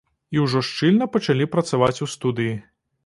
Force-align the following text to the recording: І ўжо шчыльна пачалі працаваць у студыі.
І 0.35 0.39
ўжо 0.45 0.61
шчыльна 0.69 1.07
пачалі 1.17 1.49
працаваць 1.57 1.95
у 2.07 2.09
студыі. 2.15 2.57